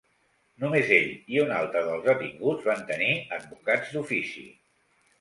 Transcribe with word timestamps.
Només 0.63 0.89
ell 0.95 1.11
i 1.35 1.39
un 1.43 1.53
altre 1.59 1.85
dels 1.91 2.03
detinguts 2.09 2.69
van 2.73 2.85
tenir 2.91 3.13
advocats 3.41 3.97
d’ofici. 3.99 4.51